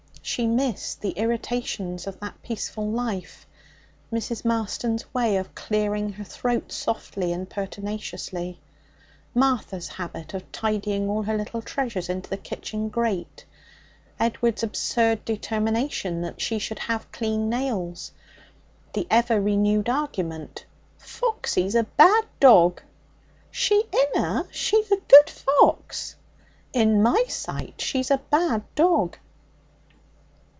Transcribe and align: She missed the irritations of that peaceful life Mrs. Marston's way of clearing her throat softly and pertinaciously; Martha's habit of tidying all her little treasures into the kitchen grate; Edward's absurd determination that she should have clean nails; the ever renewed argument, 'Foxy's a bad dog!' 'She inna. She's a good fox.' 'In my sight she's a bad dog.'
She 0.23 0.45
missed 0.47 1.01
the 1.01 1.09
irritations 1.13 2.07
of 2.07 2.17
that 2.21 2.41
peaceful 2.41 2.87
life 2.89 3.45
Mrs. 4.13 4.45
Marston's 4.45 5.11
way 5.13 5.35
of 5.35 5.53
clearing 5.55 6.13
her 6.13 6.23
throat 6.23 6.71
softly 6.71 7.33
and 7.33 7.49
pertinaciously; 7.49 8.61
Martha's 9.35 9.89
habit 9.89 10.33
of 10.33 10.49
tidying 10.53 11.09
all 11.09 11.23
her 11.23 11.35
little 11.35 11.61
treasures 11.61 12.07
into 12.07 12.29
the 12.29 12.37
kitchen 12.37 12.87
grate; 12.87 13.43
Edward's 14.21 14.63
absurd 14.63 15.25
determination 15.25 16.21
that 16.21 16.39
she 16.39 16.59
should 16.59 16.79
have 16.79 17.11
clean 17.11 17.49
nails; 17.49 18.13
the 18.93 19.07
ever 19.09 19.41
renewed 19.41 19.89
argument, 19.89 20.63
'Foxy's 20.97 21.75
a 21.75 21.83
bad 21.83 22.25
dog!' 22.39 22.81
'She 23.49 23.83
inna. 24.13 24.47
She's 24.51 24.91
a 24.91 24.97
good 25.09 25.29
fox.' 25.29 26.15
'In 26.73 27.01
my 27.03 27.25
sight 27.27 27.81
she's 27.81 28.09
a 28.11 28.19
bad 28.29 28.63
dog.' 28.75 29.17